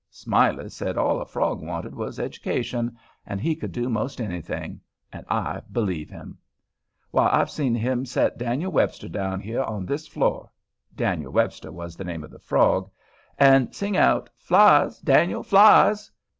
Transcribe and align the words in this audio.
Smiley 0.09 0.67
said 0.67 0.97
all 0.97 1.21
a 1.21 1.27
frog 1.27 1.61
wanted 1.61 1.93
was 1.93 2.17
education, 2.19 2.97
and 3.23 3.39
he 3.39 3.55
could 3.55 3.71
do 3.71 3.87
'most 3.87 4.19
anything—and 4.19 5.25
I 5.29 5.61
believe 5.71 6.09
him. 6.09 6.39
Why, 7.11 7.29
I've 7.31 7.51
seen 7.51 7.75
him 7.75 8.07
set 8.07 8.39
Dan'l 8.39 8.71
Webster 8.71 9.07
down 9.09 9.41
here 9.41 9.61
on 9.61 9.85
this 9.85 10.07
floor—Dan'l 10.07 11.29
Webster 11.29 11.71
was 11.71 11.95
the 11.95 12.03
name 12.03 12.23
of 12.23 12.31
the 12.31 12.39
frog—and 12.39 13.75
sing 13.75 13.95
out, 13.95 14.31
"Flies, 14.37 14.99
Dan'l, 15.01 15.43
flies!" 15.43 16.09